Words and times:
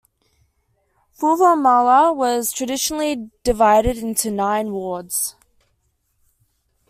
Fuvahmulah 1.15 2.15
was 2.15 2.51
traditionally 2.51 3.29
divided 3.43 3.99
into 3.99 4.31
nine 4.31 4.71
wards. 4.71 5.35